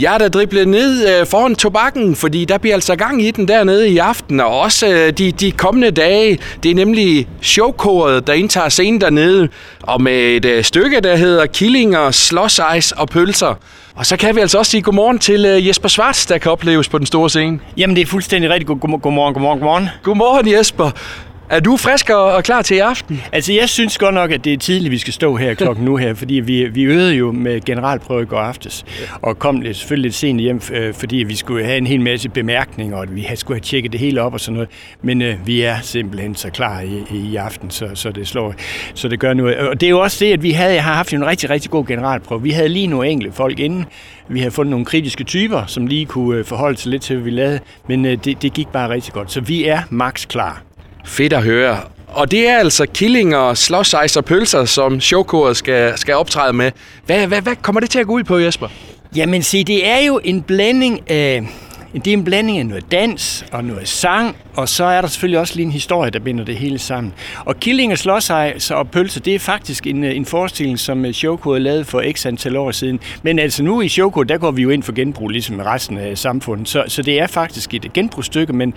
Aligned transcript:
Jeg 0.00 0.14
er 0.14 0.18
da 0.18 0.28
driblet 0.28 0.68
ned 0.68 1.08
øh, 1.08 1.26
foran 1.26 1.56
tobakken, 1.56 2.16
fordi 2.16 2.44
der 2.44 2.58
bliver 2.58 2.74
altså 2.74 2.96
gang 2.96 3.22
i 3.22 3.30
den 3.30 3.48
dernede 3.48 3.88
i 3.88 3.98
aften, 3.98 4.40
og 4.40 4.60
også 4.60 4.88
øh, 4.88 5.12
de, 5.12 5.32
de 5.32 5.52
kommende 5.52 5.90
dage. 5.90 6.38
Det 6.62 6.70
er 6.70 6.74
nemlig 6.74 7.28
showkoret, 7.40 8.26
der 8.26 8.32
indtager 8.32 8.68
scenen 8.68 9.00
dernede, 9.00 9.48
og 9.82 10.02
med 10.02 10.12
et 10.12 10.44
øh, 10.44 10.64
stykke, 10.64 11.00
der 11.00 11.16
hedder 11.16 11.46
Killinger, 11.46 12.10
Slåsejs 12.10 12.92
og 12.92 13.08
Pølser. 13.08 13.54
Og 13.94 14.06
så 14.06 14.16
kan 14.16 14.36
vi 14.36 14.40
altså 14.40 14.58
også 14.58 14.70
sige 14.70 14.82
godmorgen 14.82 15.18
til 15.18 15.40
Jesper 15.42 15.88
Svarts, 15.88 16.26
der 16.26 16.38
kan 16.38 16.52
opleves 16.52 16.88
på 16.88 16.98
den 16.98 17.06
store 17.06 17.30
scene. 17.30 17.58
Jamen, 17.76 17.96
det 17.96 18.02
er 18.02 18.06
fuldstændig 18.06 18.50
rigtigt. 18.50 18.66
God, 18.66 18.78
god, 18.78 19.00
godmorgen, 19.00 19.34
godmorgen, 19.34 19.58
godmorgen. 19.58 19.88
Godmorgen 20.02 20.52
Jesper. 20.52 20.90
Er 21.50 21.60
du 21.60 21.76
frisk 21.76 22.10
og 22.10 22.24
og 22.32 22.44
klar 22.44 22.62
til 22.62 22.76
i 22.76 22.80
aften? 22.80 23.22
Altså, 23.32 23.52
jeg 23.52 23.68
synes 23.68 23.98
godt 23.98 24.14
nok, 24.14 24.30
at 24.30 24.44
det 24.44 24.52
er 24.52 24.56
tidligt, 24.56 24.90
vi 24.90 24.98
skal 24.98 25.12
stå 25.12 25.36
her 25.36 25.54
klokken 25.54 25.84
nu 25.84 25.96
her, 25.96 26.14
fordi 26.14 26.34
vi, 26.34 26.64
vi 26.64 26.82
øvede 26.82 27.14
jo 27.14 27.32
med 27.32 27.60
generalprøve 27.60 28.22
i 28.22 28.26
går 28.26 28.38
aftes, 28.38 28.84
og 29.22 29.38
kom 29.38 29.60
lidt, 29.60 29.76
selvfølgelig 29.76 30.02
lidt 30.02 30.14
sent 30.14 30.40
hjem, 30.40 30.60
øh, 30.72 30.94
fordi 30.94 31.16
vi 31.16 31.36
skulle 31.36 31.64
have 31.64 31.78
en 31.78 31.86
hel 31.86 32.00
masse 32.00 32.28
bemærkninger, 32.28 32.96
og 32.96 33.06
vi 33.10 33.26
skulle 33.34 33.56
have 33.56 33.62
tjekket 33.62 33.92
det 33.92 34.00
hele 34.00 34.22
op 34.22 34.32
og 34.32 34.40
sådan 34.40 34.54
noget. 34.54 34.68
Men 35.02 35.22
øh, 35.22 35.46
vi 35.46 35.60
er 35.62 35.76
simpelthen 35.82 36.34
så 36.34 36.50
klar 36.50 36.80
i, 36.80 37.04
i 37.10 37.36
aften, 37.36 37.70
så, 37.70 37.88
så 37.94 38.10
det 38.10 38.28
slår, 38.28 38.54
så 38.94 39.08
det 39.08 39.20
gør 39.20 39.34
noget. 39.34 39.56
Og 39.56 39.80
det 39.80 39.86
er 39.86 39.90
jo 39.90 40.00
også 40.00 40.24
det, 40.24 40.32
at 40.32 40.42
vi 40.42 40.50
havde, 40.50 40.78
har 40.80 40.94
haft 40.94 41.12
en 41.12 41.26
rigtig, 41.26 41.50
rigtig 41.50 41.70
god 41.70 41.86
generalprøve. 41.86 42.42
Vi 42.42 42.50
havde 42.50 42.68
lige 42.68 42.86
nogle 42.86 43.08
enkelte 43.08 43.36
folk 43.36 43.58
inden. 43.58 43.84
Vi 44.28 44.38
havde 44.38 44.50
fundet 44.50 44.70
nogle 44.70 44.86
kritiske 44.86 45.24
typer, 45.24 45.66
som 45.66 45.86
lige 45.86 46.06
kunne 46.06 46.38
øh, 46.38 46.44
forholde 46.44 46.78
sig 46.78 46.90
lidt 46.90 47.02
til, 47.02 47.16
hvad 47.16 47.24
vi 47.24 47.30
lavede, 47.30 47.60
men 47.88 48.04
øh, 48.04 48.18
det, 48.24 48.42
det 48.42 48.52
gik 48.52 48.68
bare 48.68 48.88
rigtig 48.88 49.12
godt. 49.12 49.32
Så 49.32 49.40
vi 49.40 49.64
er 49.64 49.82
max 49.90 50.28
klar. 50.28 50.62
Fedt 51.04 51.32
at 51.32 51.42
høre. 51.42 51.78
Og 52.06 52.30
det 52.30 52.48
er 52.48 52.58
altså 52.58 52.86
killinger, 52.94 53.54
slåsejs 53.54 54.16
og 54.16 54.24
pølser, 54.24 54.64
som 54.64 55.00
showkoret 55.00 55.56
skal, 55.56 55.98
skal 55.98 56.14
optræde 56.14 56.52
med. 56.52 56.70
Hvad, 57.06 57.26
hvad, 57.26 57.40
hvad 57.40 57.56
kommer 57.62 57.80
det 57.80 57.90
til 57.90 57.98
at 57.98 58.06
gå 58.06 58.12
ud 58.12 58.24
på, 58.24 58.38
Jesper? 58.38 58.68
Jamen 59.16 59.42
se, 59.42 59.64
det 59.64 59.86
er 59.88 59.98
jo 59.98 60.20
en 60.24 60.42
blanding 60.42 61.10
af... 61.10 61.48
Det 61.94 62.06
er 62.06 62.12
en 62.12 62.24
blanding 62.24 62.58
af 62.58 62.66
noget 62.66 62.92
dans 62.92 63.44
og 63.52 63.64
noget 63.64 63.88
sang, 63.88 64.36
og 64.54 64.68
så 64.68 64.84
er 64.84 65.00
der 65.00 65.08
selvfølgelig 65.08 65.40
også 65.40 65.56
lige 65.56 65.66
en 65.66 65.72
historie, 65.72 66.10
der 66.10 66.18
binder 66.18 66.44
det 66.44 66.56
hele 66.56 66.78
sammen. 66.78 67.12
Og 67.44 67.60
Killing 67.60 67.92
og 67.92 67.98
Slåsejs 67.98 68.70
og 68.70 68.90
Pølse, 68.90 69.20
det 69.20 69.34
er 69.34 69.38
faktisk 69.38 69.86
en, 69.86 70.04
en 70.04 70.26
forestilling, 70.26 70.78
som 70.78 71.04
øh, 71.04 71.12
Shoko 71.12 71.50
havde 71.50 71.64
lavet 71.64 71.86
for 71.86 72.04
x 72.12 72.26
antal 72.26 72.56
år 72.56 72.70
siden. 72.70 73.00
Men 73.22 73.38
altså 73.38 73.62
nu 73.62 73.80
i 73.80 73.88
Shoko, 73.88 74.22
der 74.22 74.38
går 74.38 74.50
vi 74.50 74.62
jo 74.62 74.70
ind 74.70 74.82
for 74.82 74.92
genbrug, 74.92 75.28
ligesom 75.28 75.56
med 75.56 75.66
resten 75.66 75.98
af 75.98 76.18
samfundet. 76.18 76.68
Så, 76.68 76.84
så 76.88 77.02
det 77.02 77.20
er 77.20 77.26
faktisk 77.26 77.74
et 77.74 77.92
genbrugsstykke, 77.92 78.52
men 78.52 78.74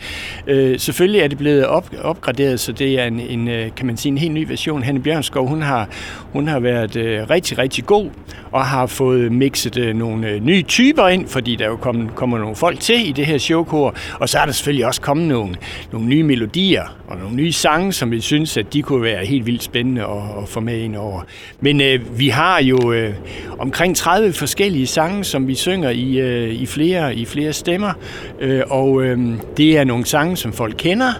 øh, 0.48 0.80
selvfølgelig 0.80 1.22
er 1.22 1.28
det 1.28 1.38
blevet 1.38 1.66
op, 1.66 1.90
opgraderet, 2.02 2.60
så 2.60 2.72
det 2.72 3.00
er 3.00 3.06
en, 3.06 3.20
en, 3.20 3.48
øh, 3.48 3.70
kan 3.76 3.86
man 3.86 3.98
sige, 3.98 4.12
en 4.12 4.18
helt 4.18 4.34
ny 4.34 4.48
version. 4.48 4.84
Hanne 4.84 5.02
Bjørnskov, 5.02 5.48
hun 5.48 5.62
har, 5.62 5.88
hun 6.32 6.48
har 6.48 6.60
været 6.60 6.96
øh, 6.96 7.30
rigtig, 7.30 7.58
rigtig 7.58 7.86
god, 7.86 8.10
og 8.52 8.66
har 8.66 8.86
fået 8.86 9.32
mixet 9.32 9.78
øh, 9.78 9.96
nogle 9.96 10.28
øh, 10.28 10.46
nye 10.46 10.62
typer 10.62 11.08
ind, 11.08 11.28
fordi 11.28 11.56
der 11.56 11.68
jo 11.68 11.76
kommer, 11.76 12.12
kommer 12.12 12.38
nogle 12.38 12.56
folk 12.56 12.80
til 12.80 13.10
i 13.10 13.12
det 13.12 13.26
her 13.26 13.38
showkor, 13.38 13.96
og 14.20 14.30
så 14.30 14.40
er 14.40 14.46
der 14.46 14.52
selvfølgelig 14.52 14.86
også 14.86 15.02
kommet 15.02 15.28
nogle, 15.28 15.56
nogle 15.92 16.08
nye 16.08 16.24
melodier 16.24 16.98
og 17.08 17.18
nogle 17.18 17.36
nye 17.36 17.52
sange, 17.52 17.94
som 17.94 18.12
vi 18.12 18.22
synes, 18.22 18.58
at 18.58 18.74
de 18.74 18.82
kunne 18.82 19.02
være 19.02 19.26
helt 19.26 19.46
vildt 19.46 19.64
spændende 19.64 20.02
at, 20.02 20.44
at 20.44 20.50
få 20.50 20.60
med 20.60 20.80
ind 20.80 20.96
over. 20.96 21.22
Men 21.60 21.82
øh, 21.82 22.20
vi 22.20 22.30
har 22.30 22.62
jo 22.62 22.92
øh, 22.92 23.14
omkring 23.60 23.96
30 23.96 24.34
forskellige 24.34 24.88
sange, 24.88 25.24
som 25.24 25.48
vi 25.48 25.56
synger 25.56 25.90
i, 25.90 26.20
øh, 26.20 26.50
i, 26.50 26.66
flere, 26.66 27.16
i 27.16 27.26
flere 27.26 27.54
stemmer, 27.54 27.94
øh, 28.40 28.62
og 28.70 29.04
øh, 29.04 29.20
det 29.58 29.78
er 29.78 29.84
nogle 29.84 30.06
sange, 30.06 30.38
som 30.38 30.54
folk 30.54 30.76
kender, 30.78 31.14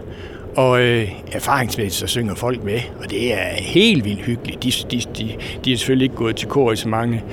og 0.56 0.82
øh, 0.82 1.12
erfaringsmæssigt 1.32 1.94
så 1.94 2.08
synger 2.08 2.36
folk 2.36 2.64
med, 2.64 2.80
og 3.04 3.12
det 3.12 3.34
er 3.34 3.48
helt 3.62 4.06
vildt 4.06 4.22
hyggeligt. 4.22 4.64
De, 4.64 4.72
de, 4.92 5.02
de, 5.18 5.36
de 5.66 5.74
er 5.74 5.78
selvfølgelig 5.78 6.06
ikke 6.06 6.16
gået 6.16 6.36
til 6.36 6.48
kor 6.48 6.72
i 6.72 6.76
så 6.76 6.88
mange, 6.88 7.24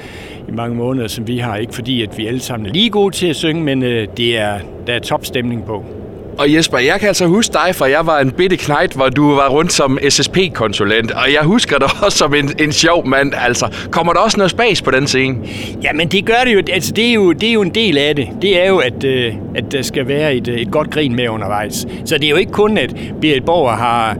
i 0.49 0.53
mange 0.53 0.77
måneder, 0.77 1.09
som 1.09 1.27
vi 1.27 1.39
har. 1.39 1.57
Ikke 1.57 1.75
fordi, 1.75 2.03
at 2.03 2.19
vi 2.19 2.27
alle 2.27 2.41
sammen 2.41 2.67
er 2.69 2.73
lige 2.73 2.91
gode 2.91 3.15
til 3.15 3.27
at 3.27 3.37
synge, 3.37 3.63
men 3.63 3.83
øh, 3.83 4.09
det 4.17 4.39
er, 4.39 4.59
der 4.87 4.95
er 4.95 4.99
topstemning 4.99 5.65
på. 5.65 6.00
Og 6.39 6.55
Jesper, 6.55 6.79
jeg 6.79 7.01
kan 7.01 7.09
altså 7.09 7.27
huske 7.27 7.53
dig, 7.53 7.75
for 7.75 7.87
jeg 7.87 8.07
var 8.07 8.19
en 8.19 8.31
bitte 8.31 8.57
knægt, 8.57 8.95
hvor 8.95 9.09
du 9.09 9.35
var 9.35 9.49
rundt 9.49 9.73
som 9.73 9.99
SSP-konsulent, 10.09 11.11
og 11.11 11.33
jeg 11.33 11.43
husker 11.43 11.79
dig 11.79 11.89
også 12.05 12.19
som 12.19 12.35
en, 12.35 12.51
en 12.59 12.73
sjov 12.73 13.07
mand. 13.07 13.33
Altså, 13.47 13.67
kommer 13.91 14.13
der 14.13 14.21
også 14.21 14.37
noget 14.37 14.51
spas 14.51 14.83
på 14.83 14.91
den 14.91 15.07
scene? 15.07 15.37
Jamen, 15.83 16.09
det 16.09 16.25
gør 16.25 16.45
det 16.45 16.55
jo. 16.55 16.63
Altså, 16.73 16.93
det 16.93 17.09
er 17.09 17.13
jo, 17.13 17.33
det 17.33 17.49
er 17.49 17.53
jo 17.53 17.63
en 17.63 17.75
del 17.75 17.99
af 17.99 18.17
det. 18.17 18.29
Det 18.43 18.63
er 18.65 18.69
jo, 18.69 18.79
at, 18.79 19.05
øh, 19.05 19.35
at 19.55 19.73
der 19.73 19.83
skal 19.83 20.09
være 20.09 20.35
et, 20.35 20.49
øh, 20.49 20.59
et 20.59 20.71
godt 20.71 20.91
grin 20.91 21.17
med 21.17 21.29
undervejs. 21.29 21.87
Så 22.05 22.19
det 22.19 22.25
er 22.25 22.31
jo 22.31 22.37
ikke 22.37 22.53
kun, 22.53 22.79
at 22.79 22.97
Berit 23.21 23.45
Borger 23.45 23.77
har, 23.77 24.17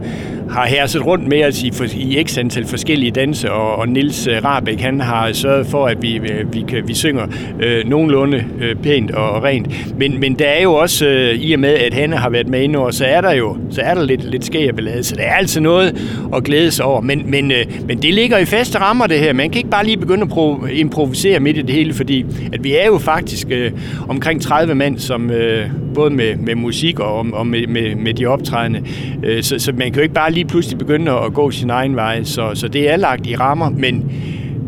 har 0.51 0.65
herset 0.65 1.05
rundt 1.05 1.27
med 1.27 1.45
os 1.45 1.63
i, 1.63 1.71
i 1.95 2.23
x 2.23 2.37
antal 2.37 2.65
forskellige 2.65 3.11
danse, 3.11 3.51
og, 3.51 3.75
og 3.75 3.89
Nils 3.89 4.27
øh, 4.27 4.43
Rabeck, 4.45 4.81
han 4.81 5.01
har 5.01 5.33
sørget 5.33 5.67
for, 5.67 5.85
at 5.87 6.01
vi, 6.01 6.17
øh, 6.17 6.53
vi, 6.53 6.65
kan, 6.67 6.87
vi 6.87 6.93
synger 6.93 7.27
øh, 7.59 7.89
nogenlunde 7.89 8.45
øh, 8.61 8.75
pænt 8.75 9.11
og 9.11 9.43
rent. 9.43 9.97
Men, 9.97 10.19
men 10.19 10.33
der 10.39 10.45
er 10.45 10.61
jo 10.61 10.73
også, 10.73 11.07
øh, 11.07 11.35
i 11.35 11.53
og 11.53 11.59
med 11.59 11.69
at 11.73 11.93
Hanne 11.93 12.17
har 12.17 12.29
været 12.29 12.47
med 12.47 12.75
over, 12.75 12.91
så 12.91 13.05
er 13.05 13.21
der 13.21 13.31
jo 13.31 13.57
så 13.69 13.81
er 13.81 13.93
der 13.93 14.03
lidt, 14.03 14.29
lidt 14.31 14.45
skæg 14.45 14.69
så 15.01 15.15
det 15.15 15.27
er 15.27 15.33
altså 15.33 15.59
noget 15.59 16.01
at 16.35 16.43
glæde 16.43 16.71
sig 16.71 16.85
over. 16.85 17.01
Men, 17.01 17.31
men, 17.31 17.51
øh, 17.51 17.65
men 17.87 18.01
det 18.01 18.13
ligger 18.13 18.37
i 18.37 18.45
faste 18.45 18.79
rammer, 18.79 19.07
det 19.07 19.19
her. 19.19 19.33
Man 19.33 19.49
kan 19.49 19.57
ikke 19.57 19.69
bare 19.69 19.85
lige 19.85 19.97
begynde 19.97 20.23
at 20.23 20.29
pro- 20.31 20.67
improvisere 20.67 21.39
midt 21.39 21.57
i 21.57 21.61
det 21.61 21.75
hele, 21.75 21.93
fordi 21.93 22.25
at 22.53 22.63
vi 22.63 22.75
er 22.75 22.85
jo 22.85 22.97
faktisk 22.97 23.47
øh, 23.51 23.71
omkring 24.09 24.41
30 24.41 24.75
mand, 24.75 24.99
som 24.99 25.31
øh, 25.31 25.69
både 25.93 26.09
med, 26.09 26.35
med 26.35 26.55
musik 26.55 26.99
og, 26.99 27.25
og 27.33 27.47
med, 27.47 27.67
med, 27.67 27.95
med 27.95 28.13
de 28.13 28.25
optrædende, 28.25 28.83
øh, 29.23 29.43
så, 29.43 29.59
så 29.59 29.71
man 29.71 29.91
kan 29.91 29.95
jo 29.95 30.01
ikke 30.01 30.13
bare 30.13 30.31
lige 30.31 30.45
pludselig 30.45 30.77
begynde 30.77 31.11
at 31.11 31.33
gå 31.33 31.51
sin 31.51 31.69
egen 31.69 31.95
vej. 31.95 32.23
Så, 32.23 32.51
så 32.53 32.67
det 32.67 32.89
er 32.89 32.95
lagt 32.95 33.27
i 33.27 33.35
rammer, 33.35 33.69
men 33.69 34.11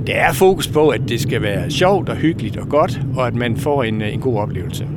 der 0.08 0.14
er 0.14 0.34
fokus 0.34 0.68
på, 0.68 0.90
at 0.90 1.02
det 1.10 1.22
skal 1.22 1.42
være 1.42 1.72
sjovt 1.72 2.10
og 2.10 2.16
hyggeligt 2.16 2.58
og 2.58 2.70
godt, 2.70 3.00
og 3.16 3.28
at 3.28 3.36
man 3.36 3.58
får 3.58 3.84
en, 3.84 4.02
en 4.02 4.20
god 4.20 4.38
oplevelse. 4.38 4.88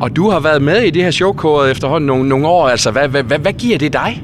Og 0.00 0.16
du 0.16 0.30
har 0.30 0.40
været 0.40 0.62
med 0.62 0.82
i 0.82 0.90
det 0.90 1.02
her 1.02 1.10
showkåret 1.10 1.70
efterhånden 1.70 2.06
nogle, 2.06 2.28
nogle 2.28 2.48
år. 2.48 2.68
Altså, 2.68 2.90
hvad, 2.90 3.08
hvad, 3.08 3.22
hvad, 3.22 3.38
hvad 3.38 3.52
giver 3.52 3.78
det 3.78 3.92
dig? 3.92 4.22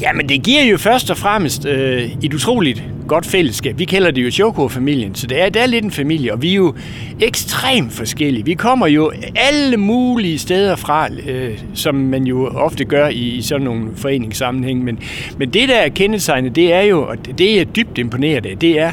Jamen, 0.00 0.28
det 0.28 0.42
giver 0.42 0.62
jo 0.62 0.78
først 0.78 1.10
og 1.10 1.18
fremmest 1.18 1.66
øh, 1.66 2.10
et 2.22 2.34
utroligt 2.34 2.82
godt 3.08 3.26
fællesskab. 3.26 3.78
Vi 3.78 3.84
kalder 3.84 4.10
det 4.10 4.24
jo 4.24 4.30
Choco-familien, 4.30 5.14
så 5.14 5.26
det 5.26 5.42
er, 5.42 5.48
det 5.48 5.62
er 5.62 5.66
lidt 5.66 5.84
en 5.84 5.90
familie, 5.90 6.32
og 6.32 6.42
vi 6.42 6.50
er 6.50 6.54
jo 6.54 6.74
ekstremt 7.20 7.92
forskellige. 7.92 8.44
Vi 8.44 8.54
kommer 8.54 8.86
jo 8.86 9.12
alle 9.36 9.76
mulige 9.76 10.38
steder 10.38 10.76
fra, 10.76 11.08
øh, 11.26 11.58
som 11.74 11.94
man 11.94 12.24
jo 12.24 12.46
ofte 12.46 12.84
gør 12.84 13.08
i, 13.08 13.28
i 13.28 13.42
sådan 13.42 13.64
nogle 13.64 13.88
foreningssammenhæng. 13.96 14.84
Men, 14.84 14.98
men 15.38 15.50
det, 15.50 15.68
der 15.68 15.76
er 15.76 15.88
kendetegnet, 15.88 16.56
det 16.56 16.72
er 16.72 16.82
jo, 16.82 17.02
og 17.08 17.16
det 17.38 17.60
er 17.60 17.64
dybt 17.64 17.98
imponeret 17.98 18.46
af, 18.46 18.58
det 18.58 18.80
er, 18.80 18.92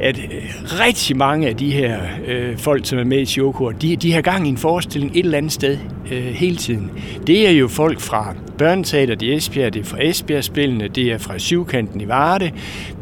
at 0.00 0.18
øh, 0.18 0.42
rigtig 0.62 1.16
mange 1.16 1.48
af 1.48 1.56
de 1.56 1.70
her 1.70 1.98
øh, 2.26 2.56
folk, 2.56 2.86
som 2.86 2.98
er 2.98 3.04
med 3.04 3.20
i 3.20 3.24
Sjokor, 3.24 3.70
de, 3.70 3.96
de 3.96 4.12
har 4.12 4.20
gang 4.20 4.46
i 4.46 4.50
en 4.50 4.56
forestilling 4.56 5.12
et 5.14 5.24
eller 5.24 5.38
andet 5.38 5.52
sted 5.52 5.78
øh, 6.12 6.24
hele 6.24 6.56
tiden. 6.56 6.90
Det 7.26 7.48
er 7.48 7.50
jo 7.50 7.68
folk 7.68 8.00
fra 8.00 8.34
Børneteater 8.58 9.16
i 9.20 9.34
Esbjerg, 9.34 9.74
det 9.74 9.80
er 9.80 9.84
fra 9.84 9.98
Esbjerg-spillene, 10.00 10.88
det 10.88 11.12
er 11.12 11.18
fra 11.18 11.38
Syvkanten 11.38 12.00
i 12.00 12.08
Varde, 12.08 12.50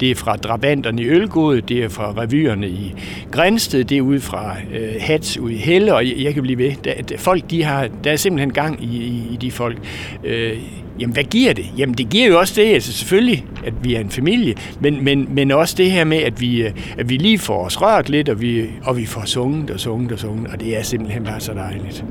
det 0.00 0.10
er 0.10 0.14
fra 0.14 0.36
Drabanterne 0.36 1.02
i 1.02 1.06
Ølgod, 1.06 1.60
det 1.60 1.84
er 1.84 1.88
fra 1.88 2.12
revyerne 2.16 2.68
i 2.68 2.94
Grænsted, 3.30 3.84
det 3.84 3.98
er 3.98 4.02
ude 4.02 4.20
fra 4.20 4.56
øh, 4.74 4.88
Hats 5.00 5.38
ude 5.38 5.54
i 5.54 5.56
Helle, 5.56 5.94
og 5.94 6.08
jeg, 6.08 6.14
jeg 6.18 6.34
kan 6.34 6.42
blive 6.42 6.58
ved. 6.58 6.72
Der, 6.84 7.02
der, 7.02 7.18
folk, 7.18 7.50
de 7.50 7.62
har, 7.62 7.88
der 8.04 8.12
er 8.12 8.16
simpelthen 8.16 8.52
gang 8.52 8.84
i, 8.84 8.96
i, 8.96 9.22
i 9.32 9.36
de 9.36 9.50
folk. 9.50 9.78
Øh, 10.24 10.58
Jamen, 11.00 11.12
hvad 11.12 11.24
giver 11.24 11.52
det? 11.52 11.66
Jamen, 11.78 11.94
det 11.94 12.08
giver 12.08 12.26
jo 12.26 12.38
også 12.38 12.54
det, 12.56 12.74
altså 12.74 12.92
selvfølgelig, 12.92 13.44
at 13.64 13.74
vi 13.82 13.94
er 13.94 14.00
en 14.00 14.10
familie, 14.10 14.54
men, 14.80 15.04
men, 15.04 15.26
men 15.30 15.50
også 15.50 15.74
det 15.78 15.90
her 15.90 16.04
med, 16.04 16.18
at 16.18 16.40
vi, 16.40 16.62
øh, 16.62 16.70
at 16.98 17.08
vi 17.08 17.16
lige 17.16 17.38
får 17.38 17.64
os 17.64 17.82
rørt 17.82 18.08
lidt, 18.08 18.28
og 18.28 18.40
vi, 18.40 18.66
og 18.82 18.96
vi 18.96 19.06
får 19.06 19.24
sunget 19.24 19.70
og 19.70 19.80
sunget 19.80 20.12
og 20.12 20.18
sunget, 20.18 20.46
og 20.52 20.60
det 20.60 20.76
er 20.76 20.82
simpelthen 20.82 21.24
bare 21.24 21.40
så 21.40 21.54
dejligt. 21.54 22.04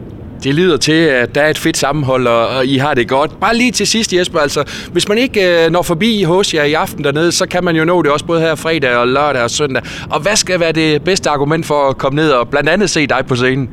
Det 0.45 0.55
lyder 0.55 0.77
til, 0.77 0.91
at 0.91 1.35
der 1.35 1.41
er 1.41 1.49
et 1.49 1.57
fedt 1.57 1.77
sammenhold, 1.77 2.27
og 2.27 2.65
I 2.65 2.77
har 2.77 2.93
det 2.93 3.07
godt. 3.07 3.39
Bare 3.39 3.55
lige 3.57 3.71
til 3.71 3.87
sidst, 3.87 4.13
Jesper, 4.13 4.39
altså, 4.39 4.63
hvis 4.91 5.07
man 5.07 5.17
ikke 5.17 5.65
øh, 5.65 5.71
når 5.71 5.81
forbi 5.81 6.23
hos 6.23 6.53
jer 6.53 6.63
i 6.63 6.73
aften 6.73 7.03
dernede, 7.03 7.31
så 7.31 7.45
kan 7.47 7.63
man 7.63 7.75
jo 7.75 7.85
nå 7.85 8.01
det 8.01 8.11
også 8.11 8.25
både 8.25 8.41
her 8.41 8.55
fredag 8.55 8.95
og 8.95 9.07
lørdag 9.07 9.41
og 9.41 9.51
søndag. 9.51 9.83
Og 10.09 10.19
hvad 10.19 10.35
skal 10.35 10.59
være 10.59 10.71
det 10.71 11.03
bedste 11.03 11.29
argument 11.29 11.65
for 11.65 11.89
at 11.89 11.97
komme 11.97 12.15
ned 12.15 12.31
og 12.31 12.49
blandt 12.49 12.69
andet 12.69 12.89
se 12.89 13.07
dig 13.07 13.25
på 13.27 13.35
scenen? 13.35 13.69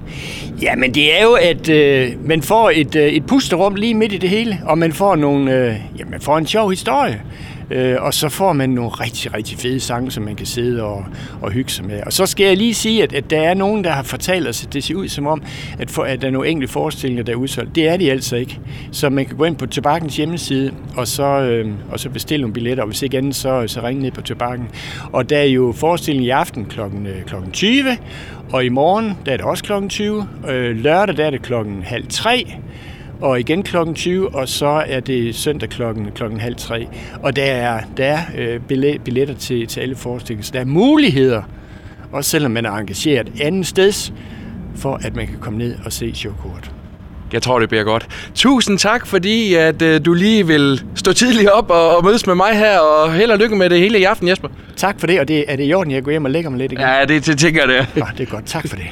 Ja, 0.63 0.77
men 0.77 0.95
det 0.95 1.19
er 1.19 1.23
jo, 1.23 1.33
at 1.33 1.69
øh, 1.69 2.09
man 2.27 2.43
får 2.43 2.73
et, 2.75 2.97
øh, 2.97 3.03
et 3.03 3.27
pusterum 3.27 3.75
lige 3.75 3.95
midt 3.95 4.13
i 4.13 4.19
det 4.19 4.31
hele, 4.31 4.59
og 4.67 4.79
man 4.79 4.93
får, 4.93 5.17
nogle, 5.17 5.53
øh, 5.53 5.75
ja, 5.99 6.05
man 6.11 6.21
får 6.21 6.39
en 6.39 6.47
sjov 6.47 6.71
historie. 6.71 7.21
Øh, 7.71 7.97
og 8.01 8.15
så 8.15 8.29
får 8.29 8.53
man 8.53 8.71
nogle 8.71 8.91
rigtig, 8.91 9.35
rigtig 9.35 9.59
fede 9.59 9.81
sange, 9.81 10.11
som 10.11 10.23
man 10.23 10.37
kan 10.37 10.47
sidde 10.47 10.83
og, 10.83 11.05
og 11.43 11.51
hygge 11.51 11.71
sig 11.71 11.85
med. 11.85 12.01
Og 12.07 12.13
så 12.13 12.27
skal 12.27 12.47
jeg 12.47 12.57
lige 12.57 12.75
sige, 12.75 13.03
at, 13.03 13.13
at 13.13 13.31
der 13.31 13.41
er 13.41 13.55
nogen, 13.55 13.85
der 13.85 13.91
har 13.91 14.03
fortalt 14.03 14.49
os, 14.49 14.65
at 14.65 14.73
det 14.73 14.85
ser 14.85 14.95
ud 14.95 15.09
som 15.09 15.27
om, 15.27 15.43
at, 15.79 15.91
for, 15.91 16.03
at 16.03 16.21
der 16.21 16.27
er 16.27 16.31
nogle 16.31 16.49
enkelte 16.49 16.73
forestillinger, 16.73 17.25
der 17.25 17.33
er 17.33 17.37
udsolgt. 17.37 17.75
Det 17.75 17.89
er 17.89 17.97
de 17.97 18.11
altså 18.11 18.37
ikke. 18.37 18.61
Så 18.93 19.11
man 19.11 19.27
kan 19.27 19.37
gå 19.37 19.45
ind 19.45 19.57
på 19.57 19.67
Tobakkens 19.67 20.17
hjemmeside, 20.17 20.73
og 20.97 21.09
så, 21.09 21.25
øh, 21.25 21.71
og 21.91 22.01
så 22.01 22.11
bestille 22.11 22.41
nogle 22.41 22.55
billetter, 22.55 22.83
og 22.83 22.87
hvis 22.89 23.03
ikke 23.03 23.19
andet, 23.19 23.35
så, 23.35 23.65
så 23.67 23.83
ringe 23.83 24.03
ned 24.03 24.11
på 24.11 24.23
Tobakken. 24.23 24.69
Og 25.13 25.31
der 25.31 25.39
er 25.39 25.45
jo 25.45 25.73
forestilling 25.77 26.27
i 26.27 26.31
aften 26.31 26.65
kl. 26.65 26.81
Kl. 27.27 27.35
20, 27.53 27.85
og 28.53 28.65
i 28.65 28.69
morgen 28.69 29.19
der 29.27 29.33
er 29.33 29.37
det 29.37 29.47
også 29.47 29.65
kl. 29.65 29.73
20. 29.89 30.29
Øh, 30.49 30.77
lørdag 30.77 31.17
der 31.17 31.27
er 31.27 31.31
det 31.31 31.43
klokken 31.43 31.83
halv 31.83 32.05
tre 32.09 32.55
og 33.23 33.41
igen 33.41 33.63
klokken 33.63 33.95
20, 33.95 34.35
og 34.35 34.49
så 34.49 34.83
er 34.87 35.01
det 35.01 35.35
søndag 35.35 35.69
klokken, 35.69 36.11
klokken 36.15 36.41
halv 36.41 36.57
tre. 36.57 36.89
Og 37.23 37.37
der 37.37 37.45
er, 37.45 37.81
der 37.97 38.05
er 38.05 38.19
øh, 38.39 38.61
billetter 39.05 39.35
til, 39.35 39.67
til 39.67 39.81
alle 39.81 39.97
forestillinger, 39.97 40.45
så 40.45 40.51
der 40.55 40.61
er 40.61 40.65
muligheder, 40.65 41.43
også 42.13 42.31
selvom 42.31 42.51
man 42.51 42.67
er 42.67 42.73
engageret 42.73 43.33
anden 43.41 43.65
steds, 43.65 44.13
for 44.77 45.01
at 45.03 45.17
man 45.17 45.27
kan 45.27 45.37
komme 45.41 45.59
ned 45.59 45.75
og 45.85 45.93
se 45.93 46.15
showkoret. 46.15 46.71
Jeg 47.33 47.43
tror, 47.43 47.59
det 47.59 47.69
bliver 47.69 47.85
godt. 47.85 48.31
Tusind 48.35 48.79
tak, 48.79 49.07
fordi 49.07 49.55
at, 49.55 49.83
øh, 49.83 50.05
du 50.05 50.15
lige 50.15 50.47
vil 50.47 50.83
stå 50.95 51.13
tidligt 51.13 51.49
op 51.49 51.71
og, 51.71 51.97
og 51.97 52.05
mødes 52.05 52.27
med 52.27 52.35
mig 52.35 52.59
her, 52.59 52.79
og 52.79 53.15
held 53.15 53.31
og 53.31 53.39
lykke 53.39 53.57
med 53.57 53.71
det 53.71 53.79
hele 53.79 53.99
i 53.99 54.05
aften, 54.05 54.29
Jesper. 54.29 54.49
Tak 54.77 55.01
for 55.01 55.07
det, 55.07 55.21
og 55.21 55.29
det, 55.29 55.45
er 55.49 55.57
det 55.57 55.69
i 55.69 55.75
orden, 55.75 55.93
jeg 55.93 56.03
går 56.03 56.11
hjem 56.11 56.25
og 56.25 56.31
lægger 56.31 56.51
mig 56.51 56.59
lidt 56.59 56.73
igen? 56.73 56.85
Ja, 56.85 57.05
det, 57.05 57.27
det 57.27 57.39
tænker 57.39 57.61
jeg 57.61 57.69
det. 57.69 57.97
Nå, 57.97 58.07
det 58.19 58.27
er 58.27 58.31
godt. 58.31 58.47
Tak 58.47 58.69
for 58.69 58.77
det. 58.77 58.87